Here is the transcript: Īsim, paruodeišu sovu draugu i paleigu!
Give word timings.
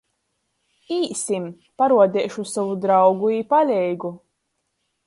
Īsim, 0.95 1.45
paruodeišu 1.83 2.47
sovu 2.55 2.81
draugu 2.87 3.31
i 3.37 3.39
paleigu! 3.55 4.15